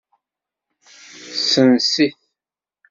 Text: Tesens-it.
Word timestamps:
Tesens-it. 1.37 2.15